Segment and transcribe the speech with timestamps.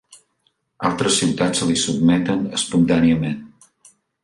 [0.89, 3.39] Altres ciutats se li sotmeten espontàniament.